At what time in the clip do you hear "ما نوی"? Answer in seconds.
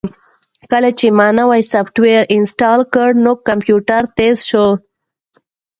1.17-1.61